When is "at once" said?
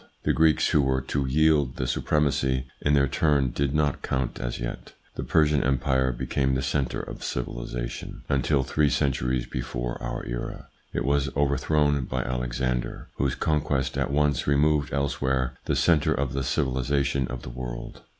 13.95-14.47